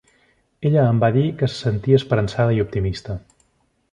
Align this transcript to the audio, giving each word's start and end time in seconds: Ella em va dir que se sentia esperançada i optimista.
Ella 0.69 0.85
em 0.93 1.01
va 1.03 1.09
dir 1.17 1.25
que 1.41 1.49
se 1.51 1.59
sentia 1.67 2.01
esperançada 2.01 2.57
i 2.57 2.63
optimista. 2.65 3.21